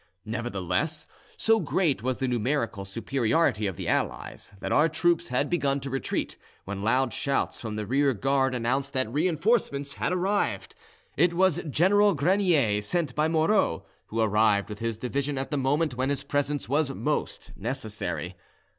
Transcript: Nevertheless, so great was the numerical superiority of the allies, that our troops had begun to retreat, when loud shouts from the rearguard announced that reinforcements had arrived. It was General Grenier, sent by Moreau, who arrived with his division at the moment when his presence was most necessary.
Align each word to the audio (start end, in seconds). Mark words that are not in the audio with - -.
Nevertheless, 0.25 1.05
so 1.37 1.59
great 1.59 2.01
was 2.01 2.17
the 2.17 2.27
numerical 2.27 2.85
superiority 2.85 3.67
of 3.67 3.75
the 3.75 3.87
allies, 3.87 4.51
that 4.59 4.71
our 4.71 4.89
troops 4.89 5.27
had 5.27 5.47
begun 5.47 5.79
to 5.79 5.91
retreat, 5.91 6.37
when 6.65 6.81
loud 6.81 7.13
shouts 7.13 7.61
from 7.61 7.75
the 7.75 7.85
rearguard 7.85 8.55
announced 8.55 8.93
that 8.93 9.13
reinforcements 9.13 9.93
had 9.93 10.11
arrived. 10.11 10.73
It 11.17 11.35
was 11.35 11.61
General 11.69 12.15
Grenier, 12.15 12.81
sent 12.81 13.13
by 13.13 13.27
Moreau, 13.27 13.85
who 14.07 14.19
arrived 14.21 14.69
with 14.69 14.79
his 14.79 14.97
division 14.97 15.37
at 15.37 15.51
the 15.51 15.57
moment 15.57 15.93
when 15.93 16.09
his 16.09 16.23
presence 16.23 16.67
was 16.67 16.89
most 16.91 17.51
necessary. 17.55 18.35